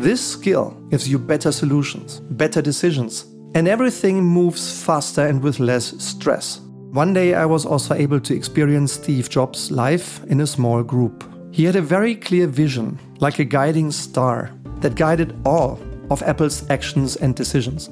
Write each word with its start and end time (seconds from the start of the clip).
This 0.00 0.26
skill 0.26 0.70
gives 0.88 1.10
you 1.10 1.18
better 1.18 1.52
solutions, 1.52 2.20
better 2.20 2.62
decisions, 2.62 3.26
and 3.54 3.68
everything 3.68 4.24
moves 4.24 4.82
faster 4.82 5.26
and 5.26 5.42
with 5.42 5.60
less 5.60 5.92
stress. 6.02 6.60
One 6.92 7.12
day 7.12 7.34
I 7.34 7.44
was 7.44 7.66
also 7.66 7.92
able 7.92 8.18
to 8.20 8.34
experience 8.34 8.94
Steve 8.94 9.28
Jobs' 9.28 9.70
life 9.70 10.24
in 10.24 10.40
a 10.40 10.46
small 10.46 10.82
group. 10.82 11.22
He 11.52 11.64
had 11.64 11.76
a 11.76 11.82
very 11.82 12.14
clear 12.14 12.46
vision, 12.46 12.98
like 13.18 13.40
a 13.40 13.44
guiding 13.44 13.90
star, 13.90 14.50
that 14.78 14.94
guided 14.94 15.36
all 15.44 15.78
of 16.10 16.22
Apple's 16.22 16.68
actions 16.70 17.16
and 17.16 17.36
decisions. 17.36 17.90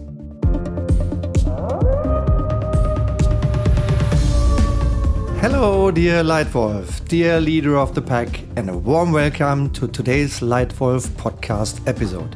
Hello, 5.40 5.92
dear 5.92 6.24
Leitwolf, 6.24 7.06
dear 7.06 7.40
leader 7.40 7.76
of 7.76 7.94
the 7.94 8.02
pack, 8.02 8.40
and 8.56 8.68
a 8.68 8.76
warm 8.76 9.12
welcome 9.12 9.70
to 9.70 9.86
today's 9.86 10.40
Leitwolf 10.40 11.06
podcast 11.10 11.86
episode. 11.86 12.34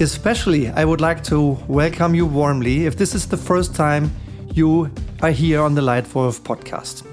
Especially, 0.00 0.70
I 0.70 0.86
would 0.86 1.02
like 1.02 1.22
to 1.24 1.58
welcome 1.68 2.14
you 2.14 2.24
warmly 2.24 2.86
if 2.86 2.96
this 2.96 3.14
is 3.14 3.26
the 3.26 3.36
first 3.36 3.74
time 3.74 4.10
you 4.54 4.90
are 5.20 5.32
here 5.32 5.60
on 5.60 5.74
the 5.74 5.82
Leitwolf 5.82 6.40
podcast. 6.40 7.06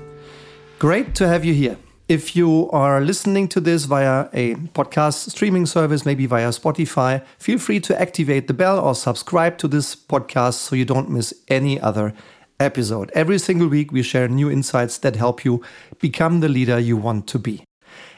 Great 0.80 1.14
to 1.16 1.28
have 1.28 1.44
you 1.44 1.54
here. 1.54 1.76
If 2.08 2.38
you 2.38 2.72
are 2.72 3.02
listening 3.02 3.50
to 3.50 3.60
this 3.60 3.84
via 3.84 4.30
a 4.32 4.56
podcast 4.74 5.30
streaming 5.30 5.66
service, 5.66 6.06
maybe 6.06 6.26
via 6.26 6.50
Spotify, 6.50 7.22
feel 7.38 7.60
free 7.60 7.82
to 7.82 8.02
activate 8.02 8.48
the 8.48 8.54
bell 8.54 8.80
or 8.80 8.96
subscribe 8.96 9.58
to 9.58 9.68
this 9.68 9.94
podcast 9.94 10.54
so 10.54 10.78
you 10.78 10.86
don't 10.86 11.10
miss 11.10 11.34
any 11.50 11.82
other 11.82 12.14
episode. 12.60 13.12
Every 13.14 13.40
single 13.40 13.68
week, 13.68 13.92
we 13.92 14.04
share 14.04 14.28
new 14.28 14.50
insights 14.50 14.98
that 15.00 15.16
help 15.16 15.46
you 15.46 15.64
become 16.00 16.40
the 16.40 16.50
leader 16.50 16.80
you 16.80 16.98
want 16.98 17.28
to 17.28 17.40
be. 17.40 17.64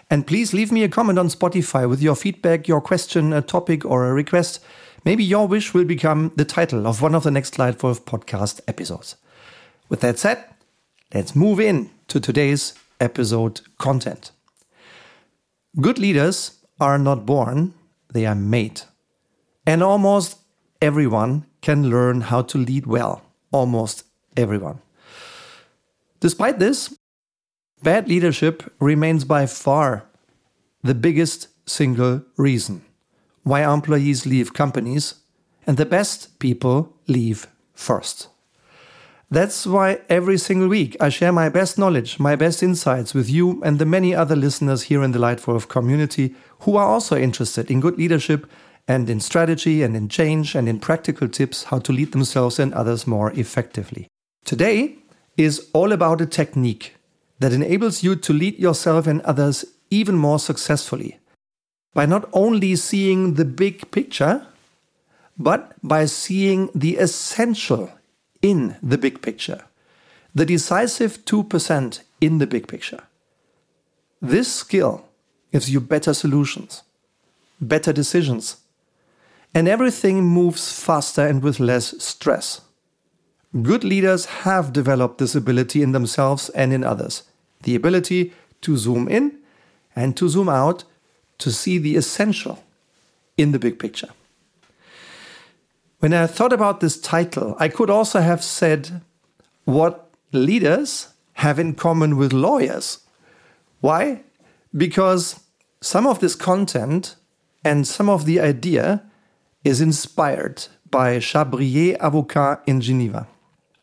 And 0.10 0.28
please 0.28 0.54
leave 0.54 0.72
me 0.72 0.84
a 0.84 0.90
comment 0.90 1.18
on 1.18 1.30
Spotify 1.30 1.88
with 1.88 2.02
your 2.02 2.16
feedback, 2.16 2.68
your 2.68 2.82
question, 2.82 3.32
a 3.32 3.42
topic, 3.42 3.86
or 3.86 4.06
a 4.06 4.14
request. 4.14 4.60
Maybe 5.06 5.24
your 5.24 5.48
wish 5.48 5.74
will 5.74 5.86
become 5.86 6.34
the 6.36 6.46
title 6.46 6.86
of 6.86 7.02
one 7.02 7.16
of 7.16 7.24
the 7.24 7.32
next 7.32 7.56
Leitwolf 7.56 8.02
podcast 8.02 8.60
episodes. 8.68 9.16
With 9.88 10.02
that 10.02 10.20
said, 10.20 10.44
let's 11.14 11.36
move 11.36 11.60
in 11.60 11.90
to 12.10 12.20
today's 12.20 12.74
episode 13.00 13.62
content. 13.78 14.32
Good 15.80 15.98
leaders 15.98 16.60
are 16.80 17.00
not 17.00 17.26
born, 17.26 17.74
they 18.14 18.26
are 18.26 18.36
made. 18.36 18.82
And 19.66 19.82
almost 19.82 20.40
everyone 20.82 21.46
can 21.62 21.90
learn 21.90 22.22
how 22.22 22.42
to 22.42 22.58
lead 22.58 22.86
well. 22.86 23.22
Almost 23.52 24.04
everyone. 24.38 24.82
Despite 26.20 26.60
this, 26.60 26.96
bad 27.84 28.08
leadership 28.08 28.72
remains 28.80 29.24
by 29.26 29.46
far 29.46 30.06
the 30.84 30.96
biggest 30.96 31.48
single 31.68 32.24
reason 32.38 32.84
why 33.44 33.64
employees 33.64 34.26
leave 34.26 34.54
companies 34.54 35.16
and 35.66 35.78
the 35.78 35.86
best 35.86 36.38
people 36.40 36.96
leave 37.08 37.48
first. 37.74 38.28
That's 39.32 39.66
why 39.66 40.02
every 40.10 40.38
single 40.38 40.68
week 40.68 40.98
I 41.00 41.10
share 41.10 41.32
my 41.32 41.48
best 41.48 41.78
knowledge, 41.78 42.20
my 42.20 42.36
best 42.36 42.62
insights 42.62 43.14
with 43.14 43.30
you 43.30 43.64
and 43.64 43.80
the 43.80 43.86
many 43.86 44.14
other 44.14 44.36
listeners 44.36 44.84
here 44.84 45.02
in 45.04 45.14
the 45.14 45.20
Leitwolf 45.20 45.70
community 45.70 46.36
who 46.60 46.76
are 46.76 46.86
also 46.86 47.16
interested 47.18 47.72
in 47.72 47.80
good 47.80 47.98
leadership 47.98 48.46
and 48.88 49.10
in 49.10 49.22
strategy 49.22 49.84
and 49.84 49.96
in 49.96 50.10
change 50.10 50.54
and 50.54 50.68
in 50.68 50.80
practical 50.80 51.30
tips 51.30 51.66
how 51.66 51.80
to 51.80 51.94
lead 51.94 52.12
themselves 52.12 52.60
and 52.60 52.74
others 52.74 53.08
more 53.08 53.32
effectively. 53.32 54.08
Today 54.46 54.98
is 55.38 55.70
all 55.74 55.92
about 55.92 56.22
a 56.22 56.26
technique 56.26 56.96
that 57.40 57.54
enables 57.54 58.04
you 58.04 58.16
to 58.16 58.34
lead 58.34 58.60
yourself 58.60 59.08
and 59.08 59.22
others 59.22 59.66
even 59.90 60.16
more 60.16 60.40
successfully 60.40 61.20
by 61.94 62.06
not 62.06 62.30
only 62.34 62.76
seeing 62.76 63.36
the 63.36 63.46
big 63.46 63.92
picture, 63.92 64.46
but 65.38 65.74
by 65.84 66.06
seeing 66.06 66.70
the 66.74 66.98
essential 66.98 67.92
in 68.42 68.78
the 68.82 68.98
big 68.98 69.22
picture, 69.22 69.66
the 70.34 70.46
decisive 70.46 71.26
2% 71.26 72.02
in 72.22 72.38
the 72.38 72.48
big 72.48 72.68
picture. 72.68 73.04
This 74.22 74.54
skill 74.54 75.06
gives 75.52 75.70
you 75.70 75.82
better 75.82 76.14
solutions, 76.14 76.84
better 77.60 77.92
decisions, 77.92 78.58
and 79.54 79.68
everything 79.68 80.24
moves 80.24 80.72
faster 80.72 81.26
and 81.26 81.44
with 81.44 81.60
less 81.60 82.02
stress. 82.02 82.62
Good 83.60 83.84
leaders 83.84 84.26
have 84.26 84.72
developed 84.72 85.18
this 85.18 85.36
ability 85.36 85.82
in 85.82 85.92
themselves 85.92 86.50
and 86.50 86.72
in 86.72 86.84
others 86.84 87.24
the 87.64 87.76
ability 87.76 88.34
to 88.62 88.78
zoom 88.78 89.08
in 89.08 89.38
and 89.96 90.16
to 90.18 90.30
zoom 90.30 90.50
out 90.50 90.84
to 91.38 91.52
see 91.52 91.78
the 91.78 91.96
essential 91.96 92.64
in 93.38 93.52
the 93.52 93.60
big 93.60 93.78
picture. 93.78 94.10
When 96.00 96.14
I 96.14 96.28
thought 96.28 96.54
about 96.54 96.80
this 96.80 97.00
title, 97.00 97.56
I 97.60 97.68
could 97.68 97.90
also 97.90 98.22
have 98.22 98.44
said 98.44 99.02
what 99.66 100.10
leaders 100.32 101.10
have 101.34 101.60
in 101.60 101.76
common 101.76 102.18
with 102.18 102.34
lawyers. 102.34 103.00
Why? 103.82 104.24
Because 104.76 105.40
some 105.82 106.08
of 106.08 106.20
this 106.20 106.36
content 106.36 107.16
and 107.64 107.88
some 107.88 108.10
of 108.10 108.26
the 108.26 108.40
idea 108.40 109.04
is 109.64 109.82
inspired 109.82 110.68
by 110.90 111.18
Chabrier 111.20 111.98
Avocat 112.00 112.62
in 112.66 112.82
Geneva. 112.82 113.28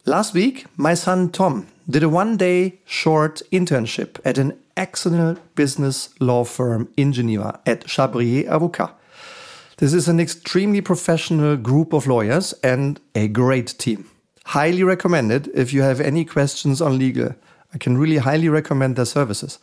Last 0.09 0.33
week, 0.33 0.65
my 0.79 0.95
son 0.95 1.29
Tom 1.29 1.67
did 1.87 2.03
a 2.03 2.09
one 2.09 2.39
day 2.39 2.81
short 2.87 3.43
internship 3.53 4.19
at 4.25 4.39
an 4.39 4.59
excellent 4.75 5.39
business 5.55 6.09
law 6.19 6.45
firm 6.45 6.89
in 6.97 7.13
Geneva 7.13 7.61
at 7.67 7.85
Chabrier 7.85 8.49
Avocat. 8.49 8.99
This 9.77 9.93
is 9.93 10.09
an 10.09 10.19
extremely 10.19 10.81
professional 10.81 11.59
group 11.59 11.93
of 11.93 12.07
lawyers 12.07 12.55
and 12.63 12.99
a 13.15 13.29
great 13.29 13.75
team. 13.77 14.09
Highly 14.47 14.83
recommended 14.83 15.51
if 15.53 15.75
you 15.75 15.83
have 15.83 16.01
any 16.01 16.25
questions 16.25 16.81
on 16.81 16.99
legal. 16.99 17.35
I 17.75 17.77
can 17.77 17.99
really 17.99 18.17
highly 18.17 18.49
recommend 18.49 18.97
their 18.97 19.05
services. 19.05 19.59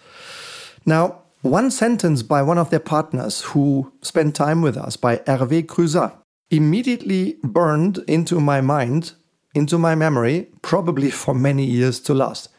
Now, 0.86 1.24
one 1.42 1.72
sentence 1.72 2.22
by 2.22 2.44
one 2.44 2.60
of 2.60 2.70
their 2.70 2.80
partners 2.80 3.42
who 3.42 3.92
spent 4.04 4.36
time 4.36 4.62
with 4.62 4.78
us, 4.78 4.96
by 4.96 5.18
Hervé 5.18 5.66
Cruzat, 5.66 6.14
immediately 6.52 7.40
burned 7.44 7.98
into 8.08 8.40
my 8.40 8.62
mind 8.62 9.14
into 9.56 9.80
my 9.80 9.96
memory, 9.96 10.50
probably 10.62 11.10
for 11.10 11.34
many 11.34 11.66
years 11.66 12.00
to 12.02 12.14
last, 12.14 12.50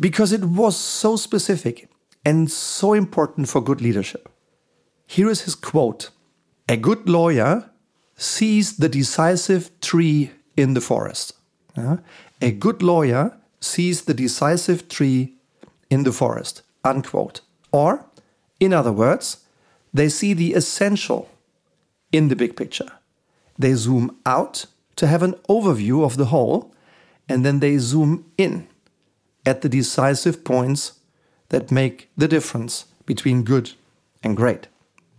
because 0.00 0.32
it 0.32 0.44
was 0.44 0.76
so 0.76 1.16
specific 1.16 1.90
and 2.24 2.50
so 2.50 2.94
important 2.94 3.48
for 3.48 3.60
good 3.60 3.80
leadership. 3.80 4.28
Here 5.06 5.28
is 5.28 5.42
his 5.42 5.54
quote 5.54 6.10
A 6.68 6.76
good 6.76 7.08
lawyer 7.08 7.70
sees 8.16 8.76
the 8.76 8.88
decisive 8.88 9.70
tree 9.80 10.30
in 10.56 10.74
the 10.74 10.80
forest. 10.80 11.32
Uh, 11.76 11.96
a 12.40 12.52
good 12.52 12.82
lawyer 12.82 13.36
sees 13.60 14.02
the 14.02 14.14
decisive 14.14 14.88
tree 14.88 15.34
in 15.90 16.04
the 16.04 16.12
forest. 16.12 16.62
Unquote. 16.84 17.40
Or, 17.72 18.06
in 18.60 18.72
other 18.72 18.92
words, 18.92 19.44
they 19.92 20.08
see 20.08 20.34
the 20.34 20.54
essential 20.54 21.28
in 22.12 22.28
the 22.28 22.36
big 22.36 22.56
picture. 22.56 22.92
They 23.58 23.74
zoom 23.74 24.16
out 24.24 24.66
to 24.98 25.06
have 25.06 25.22
an 25.22 25.34
overview 25.48 26.04
of 26.04 26.16
the 26.16 26.26
whole, 26.26 26.74
and 27.28 27.44
then 27.44 27.60
they 27.60 27.78
zoom 27.78 28.24
in 28.36 28.66
at 29.46 29.62
the 29.62 29.68
decisive 29.68 30.44
points 30.44 31.00
that 31.48 31.72
make 31.72 32.10
the 32.16 32.28
difference 32.28 32.86
between 33.06 33.42
good 33.42 33.72
and 34.22 34.36
great. 34.36 34.68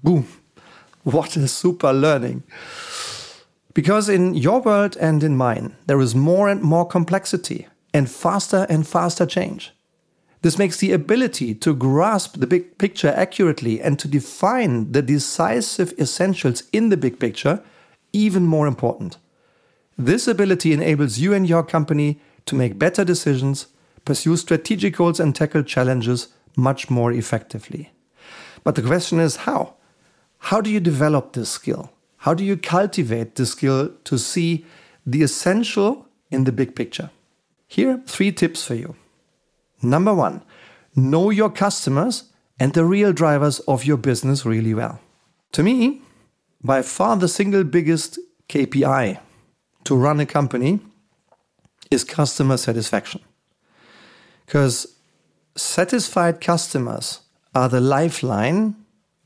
Boom! 0.04 0.28
What 1.04 1.38
a 1.38 1.48
super 1.48 1.94
learning! 1.94 2.44
Because 3.74 4.10
in 4.10 4.34
your 4.34 4.60
world 4.62 4.98
and 4.98 5.24
in 5.24 5.38
mine, 5.38 5.76
there 5.88 6.02
is 6.02 6.14
more 6.14 6.50
and 6.50 6.62
more 6.62 6.86
complexity 6.86 7.68
and 7.94 8.12
faster 8.12 8.68
and 8.70 8.86
faster 8.86 9.26
change. 9.26 9.72
This 10.42 10.58
makes 10.58 10.78
the 10.78 10.92
ability 10.92 11.56
to 11.56 11.74
grasp 11.74 12.38
the 12.38 12.48
big 12.48 12.78
picture 12.78 13.14
accurately 13.16 13.82
and 13.82 13.98
to 14.00 14.08
define 14.08 14.92
the 14.92 15.02
decisive 15.02 15.94
essentials 15.98 16.64
in 16.74 16.90
the 16.90 16.98
big 16.98 17.20
picture 17.20 17.64
even 18.12 18.46
more 18.46 18.68
important. 18.68 19.18
This 20.00 20.30
ability 20.30 20.72
enables 20.72 21.18
you 21.18 21.34
and 21.34 21.46
your 21.46 21.62
company 21.62 22.22
to 22.46 22.56
make 22.56 22.80
better 22.80 23.04
decisions, 23.04 23.68
pursue 24.06 24.38
strategic 24.38 24.96
goals, 24.96 25.20
and 25.20 25.36
tackle 25.36 25.62
challenges 25.62 26.30
much 26.56 26.90
more 26.90 27.12
effectively. 27.12 27.92
But 28.64 28.76
the 28.76 28.82
question 28.82 29.20
is 29.20 29.36
how? 29.36 29.74
How 30.38 30.62
do 30.62 30.70
you 30.70 30.80
develop 30.80 31.34
this 31.34 31.50
skill? 31.50 31.92
How 32.20 32.34
do 32.34 32.46
you 32.46 32.56
cultivate 32.56 33.36
this 33.36 33.52
skill 33.52 33.92
to 34.06 34.18
see 34.18 34.66
the 35.06 35.22
essential 35.22 36.08
in 36.32 36.46
the 36.46 36.54
big 36.54 36.78
picture? 36.78 37.10
Here 37.68 38.02
three 38.08 38.32
tips 38.32 38.64
for 38.64 38.76
you. 38.76 38.96
Number 39.82 40.14
one, 40.14 40.44
know 40.96 41.30
your 41.30 41.50
customers 41.50 42.32
and 42.58 42.74
the 42.74 42.86
real 42.86 43.12
drivers 43.12 43.60
of 43.68 43.84
your 43.84 43.98
business 43.98 44.46
really 44.46 44.74
well. 44.74 45.02
To 45.52 45.62
me, 45.62 46.04
by 46.64 46.84
far 46.84 47.18
the 47.18 47.28
single 47.28 47.66
biggest 47.66 48.18
KPI 48.48 49.20
to 49.84 49.96
run 49.96 50.20
a 50.20 50.26
company 50.26 50.80
is 51.92 52.04
customer 52.04 52.58
satisfaction. 52.58 53.22
Because 54.46 54.96
satisfied 55.56 56.42
customers 56.42 57.22
are 57.54 57.70
the 57.70 57.82
lifeline 57.82 58.76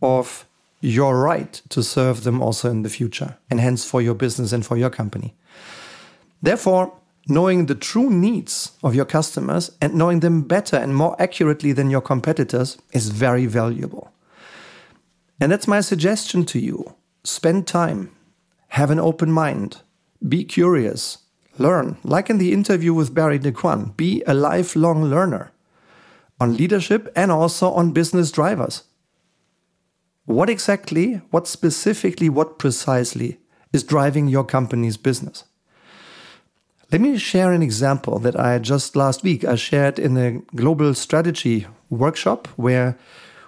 of 0.01 0.45
your 0.81 1.21
right 1.21 1.61
to 1.69 1.81
serve 1.81 2.23
them 2.23 2.41
also 2.41 2.69
in 2.69 2.83
the 2.83 2.89
future, 2.89 3.37
and 3.49 3.59
hence 3.59 3.85
for 3.85 4.01
your 4.01 4.13
business 4.13 4.51
and 4.51 4.65
for 4.65 4.75
your 4.77 4.89
company. 4.89 5.33
Therefore, 6.41 6.93
knowing 7.27 7.65
the 7.67 7.75
true 7.75 8.09
needs 8.09 8.71
of 8.83 8.93
your 8.93 9.05
customers 9.05 9.71
and 9.79 9.93
knowing 9.95 10.19
them 10.19 10.41
better 10.41 10.75
and 10.75 10.93
more 10.93 11.15
accurately 11.21 11.71
than 11.71 11.89
your 11.89 12.01
competitors 12.01 12.77
is 12.91 13.09
very 13.09 13.45
valuable. 13.45 14.11
And 15.39 15.51
that's 15.51 15.67
my 15.67 15.79
suggestion 15.79 16.43
to 16.45 16.59
you. 16.59 16.95
Spend 17.23 17.65
time, 17.65 18.11
have 18.69 18.91
an 18.91 18.99
open 18.99 19.31
mind, 19.31 19.81
be 20.27 20.43
curious, 20.43 21.19
learn, 21.57 21.97
like 22.03 22.29
in 22.29 22.37
the 22.37 22.53
interview 22.53 22.93
with 22.93 23.13
Barry 23.13 23.39
DeQuan, 23.39 23.95
be 23.97 24.23
a 24.25 24.33
lifelong 24.33 25.05
learner 25.05 25.51
on 26.39 26.57
leadership 26.57 27.11
and 27.15 27.31
also 27.31 27.71
on 27.71 27.91
business 27.91 28.31
drivers. 28.31 28.83
What 30.25 30.49
exactly, 30.49 31.21
what 31.31 31.47
specifically, 31.47 32.29
what 32.29 32.57
precisely 32.57 33.39
is 33.73 33.83
driving 33.83 34.27
your 34.27 34.45
company's 34.45 34.97
business? 34.97 35.43
Let 36.91 37.01
me 37.01 37.17
share 37.17 37.51
an 37.51 37.63
example 37.63 38.19
that 38.19 38.39
I 38.39 38.59
just 38.59 38.95
last 38.95 39.23
week 39.23 39.43
I 39.43 39.55
shared 39.55 39.99
in 39.99 40.15
a 40.15 40.39
global 40.55 40.93
strategy 40.93 41.65
workshop 41.89 42.47
where 42.55 42.97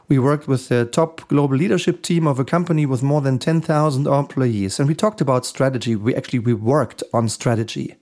we 0.08 0.20
worked 0.20 0.48
with 0.48 0.70
the 0.70 0.86
top 0.86 1.28
global 1.28 1.58
leadership 1.58 2.02
team 2.02 2.28
of 2.28 2.40
a 2.40 2.46
company 2.46 2.86
with 2.86 3.04
more 3.04 3.22
than 3.22 3.40
10,000 3.40 4.08
employees 4.08 4.80
and 4.80 4.88
we 4.88 4.96
talked 4.96 5.22
about 5.22 5.46
strategy. 5.46 5.96
We 5.96 6.16
actually 6.16 6.40
we 6.40 6.54
worked 6.54 7.04
on 7.14 7.30
strategy. 7.30 7.96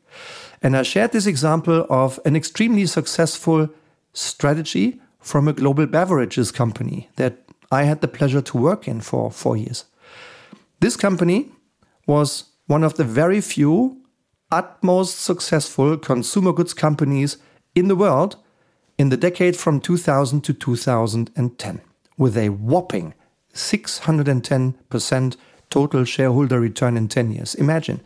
And 0.62 0.78
I 0.78 0.84
shared 0.84 1.12
this 1.12 1.26
example 1.26 1.86
of 1.90 2.20
an 2.26 2.36
extremely 2.36 2.86
successful 2.86 3.70
strategy 4.14 5.02
from 5.20 5.48
a 5.48 5.54
global 5.54 5.88
beverages 5.88 6.52
company 6.52 7.10
that 7.16 7.38
I 7.72 7.84
had 7.84 8.02
the 8.02 8.08
pleasure 8.08 8.42
to 8.42 8.58
work 8.58 8.88
in 8.88 9.02
for 9.02 9.32
four 9.32 9.58
years. 9.58 9.86
This 10.80 10.96
company 10.96 11.52
was 12.06 12.46
one 12.68 12.84
of 12.84 12.96
the 12.96 13.04
very 13.04 13.42
few 13.42 13.98
utmost 14.52 15.20
successful 15.20 15.98
consumer 15.98 16.54
goods 16.54 16.74
companies 16.74 17.38
in 17.74 17.88
the 17.88 17.96
world 17.96 18.36
in 18.98 19.10
the 19.10 19.18
decade 19.18 19.58
from 19.58 19.80
2000 19.80 20.42
to 20.42 20.54
2010, 20.54 21.82
with 22.18 22.38
a 22.38 22.50
whopping 22.50 23.13
610% 23.54 25.38
total 25.69 26.04
shareholder 26.04 26.60
return 26.60 26.98
in 26.98 27.07
10 27.07 27.31
years. 27.31 27.56
Imagine 27.56 28.01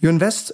you 0.00 0.08
invest 0.08 0.52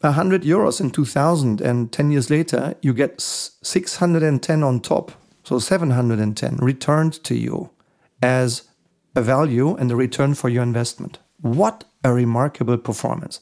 100 0.00 0.42
euros 0.42 0.80
in 0.80 0.90
2000 0.90 1.60
and 1.60 1.92
10 1.92 2.10
years 2.10 2.30
later 2.30 2.74
you 2.80 2.92
get 2.94 3.20
610 3.20 4.62
on 4.62 4.80
top 4.80 5.12
so 5.44 5.58
710 5.58 6.56
returned 6.56 7.22
to 7.24 7.34
you 7.34 7.70
as 8.22 8.62
a 9.16 9.22
value 9.22 9.74
and 9.76 9.90
a 9.90 9.96
return 9.96 10.34
for 10.34 10.48
your 10.48 10.62
investment. 10.62 11.18
What 11.40 11.84
a 12.04 12.12
remarkable 12.12 12.78
performance. 12.78 13.40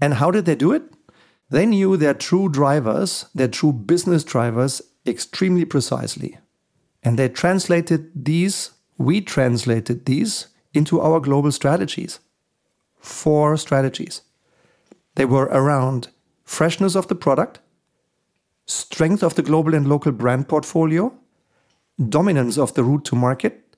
And 0.00 0.14
how 0.14 0.30
did 0.30 0.44
they 0.44 0.54
do 0.54 0.72
it? 0.72 0.82
They 1.50 1.66
knew 1.66 1.96
their 1.96 2.14
true 2.14 2.48
drivers, 2.48 3.26
their 3.34 3.48
true 3.48 3.72
business 3.72 4.24
drivers, 4.24 4.80
extremely 5.06 5.64
precisely. 5.64 6.38
And 7.02 7.18
they 7.18 7.28
translated 7.28 8.10
these, 8.14 8.70
we 8.98 9.20
translated 9.20 10.06
these 10.06 10.48
into 10.72 11.00
our 11.00 11.20
global 11.20 11.52
strategies. 11.52 12.20
Four 13.00 13.56
strategies. 13.56 14.22
They 15.16 15.24
were 15.24 15.46
around 15.46 16.08
freshness 16.44 16.94
of 16.94 17.08
the 17.08 17.14
product, 17.14 17.58
strength 18.66 19.22
of 19.22 19.34
the 19.34 19.42
global 19.42 19.74
and 19.74 19.88
local 19.88 20.12
brand 20.12 20.48
portfolio, 20.48 21.12
dominance 22.08 22.56
of 22.58 22.74
the 22.74 22.84
route 22.84 23.04
to 23.06 23.16
market, 23.16 23.76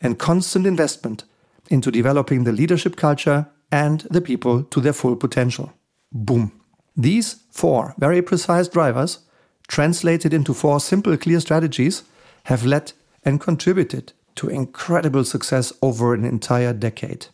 and 0.00 0.18
constant 0.18 0.66
investment 0.66 1.24
into 1.68 1.90
developing 1.90 2.44
the 2.44 2.52
leadership 2.52 2.96
culture 2.96 3.46
and 3.70 4.00
the 4.10 4.20
people 4.20 4.62
to 4.64 4.80
their 4.80 4.92
full 4.92 5.16
potential. 5.16 5.72
Boom. 6.12 6.52
These 6.96 7.36
four 7.50 7.94
very 7.98 8.22
precise 8.22 8.68
drivers, 8.68 9.20
translated 9.68 10.34
into 10.34 10.54
four 10.54 10.80
simple, 10.80 11.16
clear 11.16 11.40
strategies, 11.40 12.02
have 12.50 12.66
led 12.66 12.92
and 13.24 13.40
contributed 13.40 14.12
to 14.34 14.48
incredible 14.48 15.24
success 15.24 15.72
over 15.80 16.14
an 16.14 16.24
entire 16.24 16.72
decade. 16.72 17.26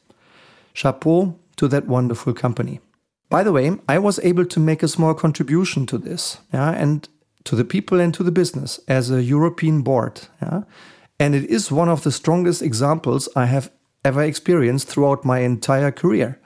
Chapeau 0.75 1.39
to 1.57 1.69
that 1.69 1.87
wonderful 1.87 2.35
company. 2.35 2.81
By 3.31 3.43
the 3.43 3.53
way, 3.53 3.73
I 3.89 3.99
was 3.99 4.21
able 4.21 4.45
to 4.45 4.61
make 4.61 4.83
a 4.83 4.89
small 4.89 5.15
contribution 5.15 5.87
to 5.87 5.99
this. 5.99 6.39
Yeah, 6.53 6.71
and 6.71 7.09
to 7.45 7.57
the 7.57 7.65
people 7.65 7.99
and 7.99 8.13
to 8.13 8.23
the 8.23 8.33
business 8.33 8.81
as 8.89 9.11
a 9.11 9.23
European 9.23 9.83
board. 9.83 10.29
Yeah? 10.43 10.63
And 11.19 11.35
it 11.35 11.49
is 11.49 11.73
one 11.73 11.89
of 11.89 12.03
the 12.03 12.13
strongest 12.13 12.61
examples 12.61 13.29
I 13.35 13.47
have 13.47 13.71
ever 14.05 14.23
experienced 14.23 14.89
throughout 14.89 15.25
my 15.25 15.39
entire 15.39 15.93
career. 15.93 16.39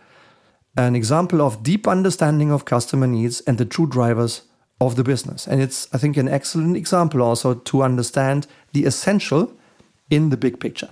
An 0.76 0.94
example 0.94 1.40
of 1.40 1.62
deep 1.62 1.88
understanding 1.88 2.52
of 2.52 2.64
customer 2.64 3.06
needs 3.06 3.40
and 3.40 3.58
the 3.58 3.64
true 3.64 3.86
drivers 3.86 4.42
of 4.80 4.96
the 4.96 5.04
business. 5.04 5.46
And 5.46 5.60
it's, 5.60 5.88
I 5.92 5.98
think, 5.98 6.16
an 6.16 6.28
excellent 6.28 6.76
example 6.76 7.22
also 7.22 7.54
to 7.54 7.82
understand 7.82 8.46
the 8.72 8.84
essential 8.84 9.52
in 10.08 10.30
the 10.30 10.36
big 10.36 10.58
picture. 10.58 10.88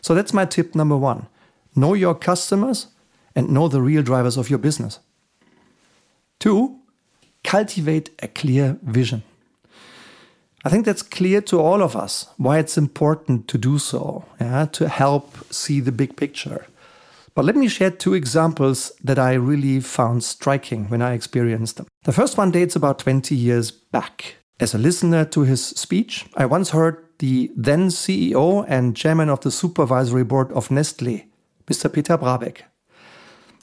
So 0.00 0.14
that's 0.14 0.32
my 0.32 0.44
tip 0.44 0.74
number 0.74 0.96
one 0.96 1.26
know 1.74 1.94
your 1.94 2.14
customers 2.14 2.88
and 3.34 3.48
know 3.48 3.68
the 3.68 3.80
real 3.80 4.02
drivers 4.02 4.36
of 4.36 4.50
your 4.50 4.58
business. 4.58 4.98
Two, 6.38 6.76
cultivate 7.44 8.10
a 8.22 8.28
clear 8.28 8.78
vision. 8.82 9.22
I 10.64 10.68
think 10.68 10.84
that's 10.84 11.02
clear 11.02 11.40
to 11.42 11.60
all 11.60 11.82
of 11.82 11.96
us 11.96 12.26
why 12.36 12.58
it's 12.58 12.78
important 12.78 13.48
to 13.48 13.58
do 13.58 13.78
so, 13.78 14.24
yeah, 14.40 14.66
to 14.66 14.88
help 14.88 15.36
see 15.52 15.80
the 15.80 15.92
big 15.92 16.16
picture. 16.16 16.66
But 17.34 17.44
let 17.44 17.56
me 17.56 17.68
share 17.68 17.90
two 17.90 18.14
examples 18.14 18.92
that 19.02 19.18
I 19.18 19.34
really 19.34 19.80
found 19.80 20.22
striking 20.22 20.88
when 20.88 21.00
I 21.00 21.14
experienced 21.14 21.76
them. 21.76 21.86
The 22.04 22.12
first 22.12 22.36
one 22.36 22.50
dates 22.50 22.76
about 22.76 22.98
20 22.98 23.34
years 23.34 23.70
back. 23.70 24.36
As 24.60 24.74
a 24.74 24.78
listener 24.78 25.24
to 25.26 25.40
his 25.40 25.64
speech, 25.64 26.26
I 26.36 26.46
once 26.46 26.70
heard 26.70 27.04
the 27.18 27.50
then 27.56 27.88
CEO 27.88 28.64
and 28.68 28.96
chairman 28.96 29.28
of 29.28 29.40
the 29.40 29.50
supervisory 29.50 30.24
board 30.24 30.52
of 30.52 30.70
Nestle, 30.70 31.24
Mr. 31.66 31.92
Peter 31.92 32.18
Brabeck. 32.18 32.62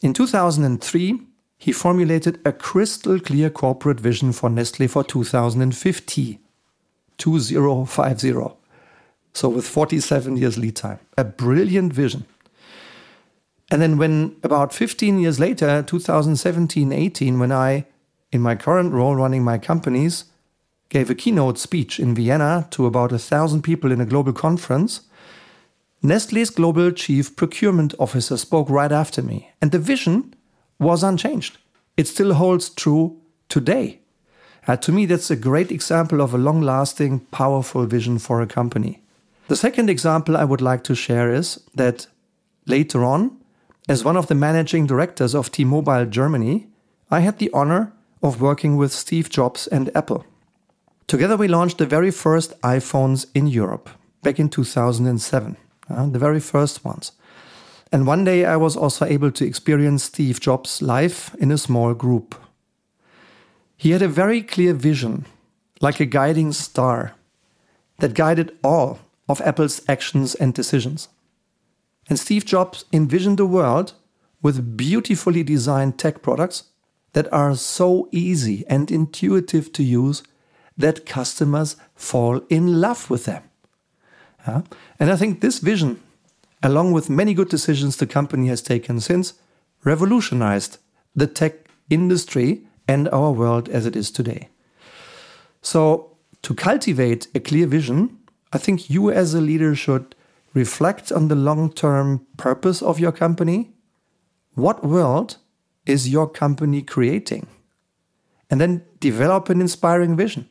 In 0.01 0.13
2003, 0.13 1.21
he 1.57 1.71
formulated 1.71 2.39
a 2.45 2.53
crystal 2.53 3.19
clear 3.19 3.49
corporate 3.49 3.99
vision 3.99 4.31
for 4.31 4.49
Nestle 4.49 4.87
for 4.87 5.03
2050 5.03 6.39
2050. 7.19 8.57
So 9.33 9.49
with 9.49 9.67
47 9.67 10.37
years 10.37 10.57
lead 10.57 10.75
time. 10.75 10.99
A 11.17 11.23
brilliant 11.23 11.93
vision. 11.93 12.25
And 13.71 13.81
then 13.81 13.97
when 13.97 14.35
about 14.43 14.73
15 14.73 15.19
years 15.19 15.39
later, 15.39 15.83
2017 15.83 16.91
18, 16.91 17.39
when 17.39 17.51
I, 17.51 17.85
in 18.31 18.41
my 18.41 18.55
current 18.55 18.93
role 18.93 19.15
running 19.15 19.43
my 19.43 19.57
companies, 19.57 20.25
gave 20.89 21.09
a 21.09 21.15
keynote 21.15 21.59
speech 21.59 21.99
in 21.99 22.15
Vienna 22.15 22.67
to 22.71 22.87
about 22.87 23.11
a 23.11 23.19
thousand 23.19 23.61
people 23.61 23.91
in 23.91 24.01
a 24.01 24.05
global 24.05 24.33
conference, 24.33 25.01
Nestle's 26.01 26.49
global 26.49 26.91
chief 26.91 27.35
procurement 27.35 27.93
officer 27.99 28.37
spoke 28.37 28.69
right 28.69 28.91
after 28.91 29.21
me, 29.21 29.51
and 29.61 29.71
the 29.71 29.79
vision 29.79 30.33
was 30.79 31.03
unchanged. 31.03 31.57
It 31.97 32.07
still 32.07 32.33
holds 32.33 32.69
true 32.69 33.17
today. 33.49 33.99
Uh, 34.67 34.77
to 34.77 34.91
me, 34.91 35.05
that's 35.05 35.29
a 35.29 35.35
great 35.35 35.71
example 35.71 36.21
of 36.21 36.33
a 36.33 36.37
long 36.37 36.61
lasting, 36.61 37.19
powerful 37.31 37.85
vision 37.85 38.17
for 38.17 38.41
a 38.41 38.47
company. 38.47 39.01
The 39.47 39.55
second 39.55 39.89
example 39.89 40.37
I 40.37 40.45
would 40.45 40.61
like 40.61 40.83
to 40.85 40.95
share 40.95 41.33
is 41.33 41.59
that 41.75 42.07
later 42.65 43.03
on, 43.03 43.38
as 43.89 44.05
one 44.05 44.15
of 44.15 44.27
the 44.27 44.35
managing 44.35 44.85
directors 44.85 45.33
of 45.33 45.51
T 45.51 45.65
Mobile 45.65 46.05
Germany, 46.05 46.67
I 47.09 47.21
had 47.21 47.39
the 47.39 47.49
honor 47.51 47.91
of 48.21 48.39
working 48.39 48.77
with 48.77 48.93
Steve 48.93 49.31
Jobs 49.31 49.65
and 49.65 49.89
Apple. 49.95 50.25
Together, 51.07 51.35
we 51.35 51.47
launched 51.47 51.79
the 51.79 51.87
very 51.87 52.11
first 52.11 52.53
iPhones 52.61 53.25
in 53.33 53.47
Europe 53.47 53.89
back 54.21 54.39
in 54.39 54.47
2007, 54.47 55.57
uh, 55.89 56.05
the 56.05 56.19
very 56.19 56.39
first 56.39 56.85
ones. 56.85 57.13
And 57.91 58.05
one 58.05 58.23
day 58.23 58.45
I 58.45 58.57
was 58.57 58.77
also 58.77 59.05
able 59.05 59.31
to 59.31 59.45
experience 59.45 60.03
Steve 60.03 60.39
Jobs 60.39 60.83
live 60.83 61.35
in 61.39 61.51
a 61.51 61.57
small 61.57 61.95
group. 61.95 62.35
He 63.75 63.89
had 63.89 64.03
a 64.03 64.07
very 64.07 64.43
clear 64.43 64.75
vision, 64.75 65.25
like 65.81 65.99
a 65.99 66.05
guiding 66.05 66.51
star, 66.51 67.15
that 67.97 68.13
guided 68.13 68.55
all 68.63 68.99
of 69.27 69.41
Apple's 69.41 69.81
actions 69.89 70.35
and 70.35 70.53
decisions. 70.53 71.07
And 72.09 72.19
Steve 72.19 72.43
Jobs 72.43 72.85
envisioned 72.91 73.39
a 73.39 73.45
world 73.45 73.93
with 74.41 74.75
beautifully 74.75 75.43
designed 75.43 75.99
tech 75.99 76.21
products 76.21 76.63
that 77.13 77.31
are 77.31 77.55
so 77.55 78.09
easy 78.11 78.65
and 78.67 78.89
intuitive 78.89 79.71
to 79.73 79.83
use 79.83 80.23
that 80.77 81.05
customers 81.05 81.75
fall 81.95 82.41
in 82.49 82.81
love 82.81 83.09
with 83.09 83.25
them. 83.25 83.43
Yeah? 84.47 84.61
And 84.99 85.11
I 85.11 85.15
think 85.15 85.41
this 85.41 85.59
vision, 85.59 86.01
along 86.63 86.93
with 86.93 87.09
many 87.09 87.33
good 87.33 87.49
decisions 87.49 87.97
the 87.97 88.07
company 88.07 88.47
has 88.47 88.61
taken 88.61 88.99
since, 88.99 89.33
revolutionized 89.83 90.77
the 91.15 91.27
tech 91.27 91.53
industry 91.89 92.61
and 92.87 93.07
our 93.09 93.31
world 93.31 93.69
as 93.69 93.85
it 93.85 93.95
is 93.95 94.09
today. 94.09 94.49
So, 95.61 96.15
to 96.41 96.53
cultivate 96.53 97.27
a 97.35 97.39
clear 97.39 97.67
vision, 97.67 98.17
I 98.53 98.57
think 98.57 98.89
you 98.89 99.11
as 99.11 99.33
a 99.33 99.41
leader 99.41 99.75
should 99.75 100.15
reflect 100.53 101.11
on 101.11 101.27
the 101.27 101.35
long 101.35 101.71
term 101.71 102.25
purpose 102.37 102.81
of 102.81 102.99
your 102.99 103.11
company. 103.11 103.71
What 104.55 104.83
world 104.83 105.37
is 105.85 106.09
your 106.09 106.27
company 106.27 106.81
creating? 106.81 107.47
And 108.49 108.59
then 108.59 108.83
develop 108.99 109.49
an 109.49 109.61
inspiring 109.61 110.15
vision. 110.15 110.49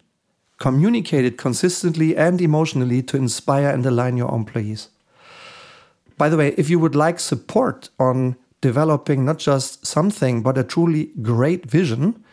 Communicate 0.59 1.25
it 1.25 1.39
consistently 1.39 2.17
and 2.17 2.41
emotionally 2.41 3.03
to 3.03 3.17
inspire 3.17 3.71
and 3.71 3.85
align 3.85 4.17
your 4.17 4.35
employees. 4.35 4.89
By 6.17 6.29
the 6.29 6.37
way, 6.37 6.55
if 6.57 6.69
you 6.69 6.79
would 6.81 6.97
like 6.97 7.21
support 7.21 7.91
on 7.99 8.37
developing 8.61 9.25
not 9.25 9.39
just 9.39 9.87
something, 9.87 10.43
but 10.43 10.59
a 10.59 10.65
truly 10.65 11.11
great 11.23 11.65
vision 11.67 12.25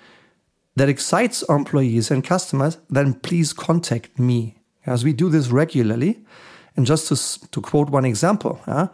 that 0.76 0.90
excites 0.90 1.44
employees 1.50 2.10
and 2.10 2.24
customers, 2.24 2.78
then 2.90 3.14
please 3.14 3.54
contact 3.54 4.18
me 4.20 4.58
as 4.86 5.04
we 5.04 5.14
do 5.14 5.30
this 5.30 5.50
regularly. 5.50 6.20
And 6.76 6.86
just 6.86 7.08
to, 7.08 7.50
to 7.50 7.62
quote 7.62 7.90
one 7.90 8.06
example, 8.06 8.60
uh, 8.68 8.88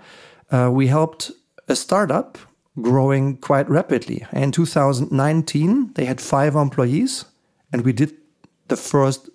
uh, 0.51 0.69
we 0.71 0.87
helped 0.87 1.31
a 1.67 1.75
startup 1.75 2.37
growing 2.81 3.37
quite 3.37 3.69
rapidly. 3.69 4.25
In 4.33 4.51
2019, 4.51 5.93
they 5.93 6.05
had 6.05 6.21
five 6.21 6.55
employees, 6.55 7.25
and 7.73 7.83
we 7.83 7.93
did 7.93 8.13
the 8.67 8.77
first 8.77 9.29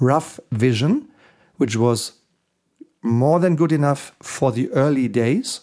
rough 0.00 0.40
vision, 0.50 1.08
which 1.56 1.76
was 1.76 2.12
more 3.02 3.38
than 3.38 3.56
good 3.56 3.72
enough 3.72 4.14
for 4.22 4.50
the 4.50 4.70
early 4.70 5.08
days. 5.08 5.60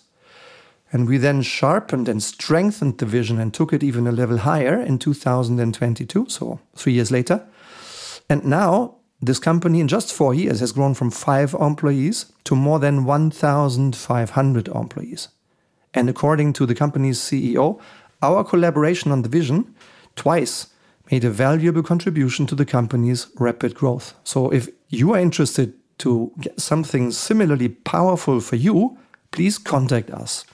And 0.92 1.08
we 1.08 1.18
then 1.18 1.42
sharpened 1.42 2.10
and 2.10 2.22
strengthened 2.22 2.98
the 2.98 3.06
vision 3.06 3.40
and 3.40 3.54
took 3.54 3.72
it 3.72 3.84
even 3.84 4.08
a 4.08 4.12
level 4.12 4.40
higher 4.40 4.80
in 4.80 5.00
2022, 5.00 6.26
so 6.28 6.60
three 6.76 6.94
years 6.94 7.12
later. 7.12 7.46
And 8.30 8.46
now 8.46 8.96
this 9.22 9.40
company 9.40 9.80
in 9.80 9.88
just 9.88 10.12
four 10.14 10.34
years 10.34 10.60
has 10.62 10.72
grown 10.72 10.94
from 10.94 11.12
five 11.12 11.54
employees 11.54 12.26
to 12.46 12.56
more 12.56 12.80
than 12.80 13.06
1,500 13.06 14.68
employees. 14.68 15.28
And 15.94 16.10
according 16.10 16.54
to 16.54 16.66
the 16.66 16.74
company's 16.74 17.20
CEO, 17.20 17.80
our 18.22 18.44
collaboration 18.44 19.12
on 19.12 19.22
the 19.22 19.30
vision 19.30 19.76
twice 20.16 20.68
made 21.12 21.24
a 21.24 21.30
valuable 21.30 21.84
contribution 21.84 22.48
to 22.48 22.56
the 22.56 22.66
company's 22.66 23.28
rapid 23.38 23.76
growth. 23.76 24.16
So 24.24 24.50
if 24.52 24.70
you 24.90 25.14
are 25.14 25.20
interested 25.20 25.74
to 26.00 26.32
get 26.40 26.60
something 26.60 27.12
similarly 27.12 27.70
powerful 27.70 28.40
for 28.40 28.56
you, 28.56 28.98
please 29.32 29.58
contact 29.58 30.10
us. 30.10 30.46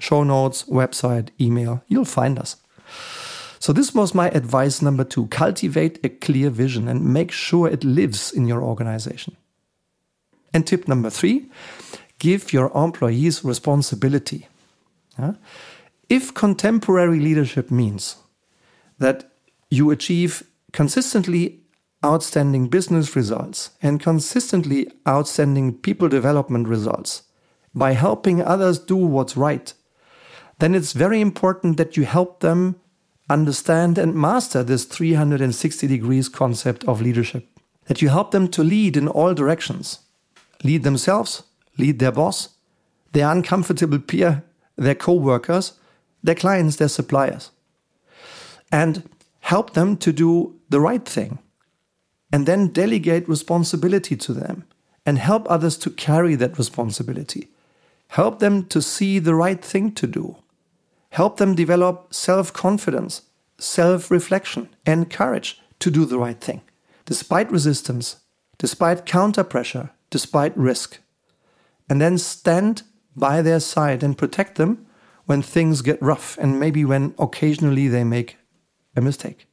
Show 0.00 0.24
notes, 0.24 0.64
website, 0.64 1.30
email, 1.40 1.82
you'll 1.88 2.04
find 2.04 2.38
us. 2.38 2.56
So, 3.60 3.72
this 3.72 3.94
was 3.94 4.14
my 4.14 4.28
advice 4.30 4.80
number 4.80 5.04
two 5.04 5.26
cultivate 5.26 5.98
a 6.04 6.08
clear 6.08 6.50
vision 6.50 6.88
and 6.88 7.04
make 7.04 7.32
sure 7.32 7.68
it 7.68 7.84
lives 7.84 8.32
in 8.32 8.46
your 8.46 8.62
organization. 8.62 9.36
And 10.54 10.66
tip 10.66 10.88
number 10.88 11.10
three 11.10 11.50
give 12.18 12.52
your 12.52 12.72
employees 12.74 13.44
responsibility. 13.44 14.48
If 16.08 16.34
contemporary 16.34 17.20
leadership 17.20 17.70
means 17.70 18.16
that 18.98 19.30
you 19.70 19.90
achieve 19.90 20.42
consistently 20.72 21.60
outstanding 22.04 22.68
business 22.68 23.14
results 23.16 23.70
and 23.82 24.00
consistently 24.00 24.90
outstanding 25.06 25.74
people 25.74 26.08
development 26.08 26.68
results 26.68 27.22
by 27.74 27.92
helping 27.92 28.42
others 28.42 28.78
do 28.78 28.96
what's 28.96 29.36
right, 29.36 29.72
then 30.58 30.74
it's 30.74 30.92
very 30.92 31.20
important 31.20 31.76
that 31.76 31.96
you 31.96 32.04
help 32.04 32.40
them 32.40 32.76
understand 33.30 33.98
and 33.98 34.14
master 34.14 34.62
this 34.62 34.84
360 34.84 35.86
degrees 35.86 36.28
concept 36.28 36.84
of 36.84 37.00
leadership. 37.02 37.46
That 37.86 38.02
you 38.02 38.08
help 38.08 38.30
them 38.32 38.48
to 38.48 38.62
lead 38.62 38.96
in 38.96 39.08
all 39.08 39.34
directions 39.34 40.00
lead 40.64 40.82
themselves, 40.82 41.42
lead 41.76 41.98
their 41.98 42.12
boss, 42.12 42.50
their 43.12 43.30
uncomfortable 43.30 43.98
peer, 43.98 44.44
their 44.76 44.94
co 44.94 45.12
workers, 45.12 45.74
their 46.22 46.34
clients, 46.34 46.76
their 46.76 46.88
suppliers. 46.88 47.50
And 48.70 49.08
help 49.40 49.74
them 49.74 49.96
to 49.98 50.12
do 50.12 50.56
the 50.68 50.80
right 50.80 51.04
thing. 51.04 51.38
And 52.32 52.44
then 52.44 52.68
delegate 52.68 53.28
responsibility 53.28 54.16
to 54.16 54.32
them 54.34 54.64
and 55.06 55.18
help 55.18 55.50
others 55.50 55.78
to 55.78 55.90
carry 55.90 56.34
that 56.34 56.58
responsibility. 56.58 57.48
Help 58.08 58.40
them 58.40 58.66
to 58.66 58.82
see 58.82 59.18
the 59.18 59.34
right 59.34 59.64
thing 59.64 59.92
to 59.92 60.06
do 60.06 60.36
help 61.10 61.36
them 61.36 61.54
develop 61.54 62.12
self 62.12 62.52
confidence, 62.52 63.22
self 63.58 64.10
reflection, 64.10 64.68
and 64.86 65.10
courage 65.10 65.60
to 65.80 65.90
do 65.90 66.04
the 66.04 66.18
right 66.18 66.40
thing, 66.40 66.62
despite 67.06 67.50
resistance, 67.50 68.16
despite 68.58 69.06
counter 69.06 69.44
pressure, 69.44 69.90
despite 70.10 70.56
risk. 70.56 70.98
And 71.88 72.00
then 72.00 72.18
stand 72.18 72.82
by 73.16 73.42
their 73.42 73.60
side 73.60 74.02
and 74.02 74.18
protect 74.18 74.56
them 74.56 74.86
when 75.26 75.42
things 75.42 75.82
get 75.82 76.00
rough 76.02 76.38
and 76.38 76.58
maybe 76.58 76.84
when 76.84 77.14
occasionally 77.18 77.88
they 77.88 78.04
make 78.04 78.36
a 78.96 79.00
mistake. 79.00 79.46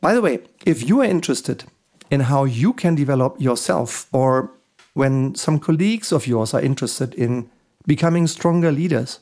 By 0.00 0.14
the 0.14 0.20
way, 0.20 0.40
if 0.66 0.88
you 0.88 1.00
are 1.00 1.04
interested 1.04 1.64
in 2.10 2.20
how 2.20 2.44
you 2.44 2.72
can 2.72 2.94
develop 2.94 3.40
yourself, 3.40 4.06
or 4.12 4.52
when 4.92 5.34
some 5.34 5.58
colleagues 5.58 6.12
of 6.12 6.26
yours 6.26 6.54
are 6.54 6.60
interested 6.60 7.14
in 7.14 7.50
becoming 7.86 8.26
stronger 8.26 8.70
leaders, 8.70 9.20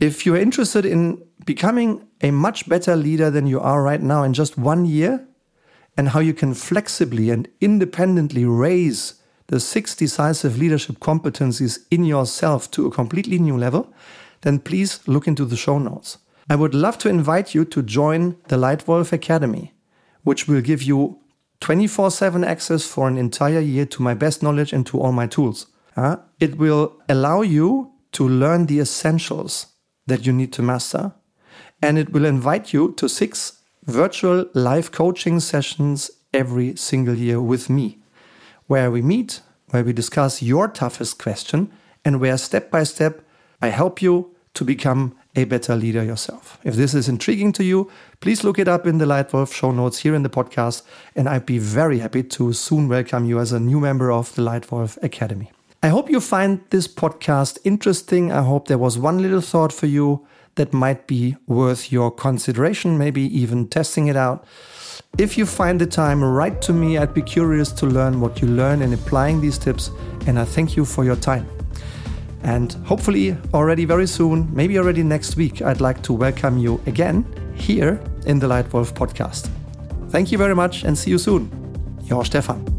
if 0.00 0.24
you're 0.24 0.36
interested 0.36 0.84
in 0.84 1.22
becoming 1.44 2.06
a 2.20 2.30
much 2.30 2.68
better 2.68 2.94
leader 2.96 3.30
than 3.30 3.46
you 3.46 3.60
are 3.60 3.82
right 3.82 4.02
now 4.02 4.22
in 4.22 4.32
just 4.32 4.56
one 4.58 4.84
year, 4.86 5.26
and 5.96 6.10
how 6.10 6.20
you 6.20 6.32
can 6.32 6.54
flexibly 6.54 7.28
and 7.30 7.48
independently 7.60 8.44
raise 8.44 9.14
the 9.48 9.58
six 9.58 9.96
decisive 9.96 10.56
leadership 10.56 11.00
competencies 11.00 11.80
in 11.90 12.04
yourself 12.04 12.70
to 12.70 12.86
a 12.86 12.90
completely 12.90 13.38
new 13.38 13.56
level, 13.56 13.92
then 14.42 14.60
please 14.60 15.00
look 15.08 15.26
into 15.26 15.44
the 15.44 15.56
show 15.56 15.78
notes. 15.78 16.18
I 16.48 16.54
would 16.54 16.74
love 16.74 16.98
to 16.98 17.08
invite 17.08 17.54
you 17.54 17.64
to 17.64 17.82
join 17.82 18.36
the 18.46 18.56
Leitwolf 18.56 19.12
Academy, 19.12 19.74
which 20.22 20.46
will 20.46 20.60
give 20.60 20.82
you 20.82 21.18
24 21.60 22.12
7 22.12 22.44
access 22.44 22.86
for 22.86 23.08
an 23.08 23.18
entire 23.18 23.60
year 23.60 23.84
to 23.86 24.02
my 24.02 24.14
best 24.14 24.42
knowledge 24.42 24.72
and 24.72 24.86
to 24.86 25.00
all 25.00 25.12
my 25.12 25.26
tools. 25.26 25.66
Uh, 25.96 26.16
it 26.38 26.56
will 26.56 26.96
allow 27.08 27.42
you 27.42 27.90
to 28.12 28.28
learn 28.28 28.66
the 28.66 28.78
essentials 28.78 29.66
that 30.08 30.26
you 30.26 30.32
need 30.32 30.52
to 30.54 30.62
master. 30.62 31.12
And 31.80 31.98
it 31.98 32.12
will 32.12 32.24
invite 32.24 32.72
you 32.72 32.92
to 32.96 33.08
six 33.08 33.60
virtual 33.84 34.46
live 34.52 34.90
coaching 34.90 35.40
sessions 35.40 36.10
every 36.34 36.76
single 36.76 37.14
year 37.14 37.40
with 37.40 37.70
me, 37.70 37.98
where 38.66 38.90
we 38.90 39.00
meet, 39.00 39.40
where 39.70 39.84
we 39.84 39.92
discuss 39.92 40.42
your 40.42 40.68
toughest 40.68 41.18
question, 41.18 41.70
and 42.04 42.20
where 42.20 42.36
step 42.36 42.70
by 42.70 42.84
step 42.84 43.22
I 43.62 43.68
help 43.68 44.02
you 44.02 44.34
to 44.54 44.64
become 44.64 45.16
a 45.36 45.44
better 45.44 45.76
leader 45.76 46.02
yourself. 46.02 46.58
If 46.64 46.74
this 46.74 46.94
is 46.94 47.08
intriguing 47.08 47.52
to 47.52 47.64
you, 47.64 47.90
please 48.20 48.42
look 48.42 48.58
it 48.58 48.66
up 48.66 48.86
in 48.86 48.98
the 48.98 49.04
Leitwolf 49.04 49.52
show 49.52 49.70
notes 49.70 49.98
here 49.98 50.14
in 50.14 50.22
the 50.22 50.30
podcast, 50.30 50.82
and 51.14 51.28
I'd 51.28 51.46
be 51.46 51.58
very 51.58 52.00
happy 52.00 52.22
to 52.24 52.52
soon 52.52 52.88
welcome 52.88 53.24
you 53.24 53.38
as 53.38 53.52
a 53.52 53.60
new 53.60 53.78
member 53.78 54.10
of 54.10 54.34
the 54.34 54.42
Leitwolf 54.42 55.00
Academy. 55.02 55.52
I 55.80 55.88
hope 55.88 56.10
you 56.10 56.20
find 56.20 56.60
this 56.70 56.88
podcast 56.88 57.58
interesting. 57.62 58.32
I 58.32 58.42
hope 58.42 58.66
there 58.66 58.78
was 58.78 58.98
one 58.98 59.22
little 59.22 59.40
thought 59.40 59.72
for 59.72 59.86
you 59.86 60.26
that 60.56 60.72
might 60.72 61.06
be 61.06 61.36
worth 61.46 61.92
your 61.92 62.10
consideration, 62.10 62.98
maybe 62.98 63.22
even 63.38 63.68
testing 63.68 64.08
it 64.08 64.16
out. 64.16 64.44
If 65.18 65.38
you 65.38 65.46
find 65.46 65.80
the 65.80 65.86
time, 65.86 66.24
write 66.24 66.60
to 66.62 66.72
me. 66.72 66.98
I'd 66.98 67.14
be 67.14 67.22
curious 67.22 67.70
to 67.72 67.86
learn 67.86 68.20
what 68.20 68.42
you 68.42 68.48
learn 68.48 68.82
in 68.82 68.92
applying 68.92 69.40
these 69.40 69.56
tips, 69.56 69.92
and 70.26 70.36
I 70.36 70.44
thank 70.44 70.76
you 70.76 70.84
for 70.84 71.04
your 71.04 71.14
time. 71.14 71.48
And 72.42 72.72
hopefully, 72.84 73.36
already 73.54 73.84
very 73.84 74.08
soon, 74.08 74.52
maybe 74.52 74.78
already 74.80 75.04
next 75.04 75.36
week, 75.36 75.62
I'd 75.62 75.80
like 75.80 76.02
to 76.02 76.12
welcome 76.12 76.58
you 76.58 76.80
again 76.86 77.24
here 77.54 78.02
in 78.26 78.40
the 78.40 78.48
Leitwolf 78.48 78.94
podcast. 78.94 79.48
Thank 80.10 80.32
you 80.32 80.38
very 80.38 80.56
much 80.56 80.82
and 80.82 80.98
see 80.98 81.12
you 81.12 81.18
soon. 81.18 81.48
Your 82.02 82.24
Stefan. 82.24 82.77